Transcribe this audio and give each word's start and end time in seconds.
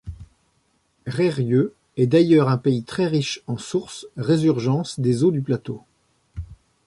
Reyrieux 1.05 1.75
est 1.95 2.07
d'ailleurs 2.07 2.49
un 2.49 2.57
pays 2.57 2.83
très 2.83 3.05
riche 3.05 3.43
en 3.45 3.57
sources, 3.59 4.07
résurgences 4.17 4.99
des 4.99 5.23
eaux 5.23 5.29
du 5.29 5.43
plateau. 5.43 5.83